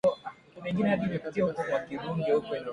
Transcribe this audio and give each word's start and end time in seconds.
Tukilima 0.53 0.87
bangi 0.87 1.09
katika 1.19 1.31
sehemu 1.31 1.53
za 1.53 1.63
Nyeri 2.15 2.41
pekee 2.41 2.65